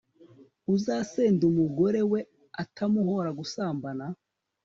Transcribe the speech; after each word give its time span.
uzasenda 0.75 1.43
umugore 1.51 2.01
we 2.11 2.19
atamuhora 2.63 3.29
gusambana 3.39 4.05